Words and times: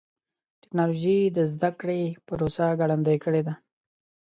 ټکنالوجي 0.61 1.19
د 1.37 1.39
زدهکړې 1.53 2.01
پروسه 2.27 2.65
ګړندۍ 2.79 3.17
کړې 3.23 3.41
ده. 3.47 3.53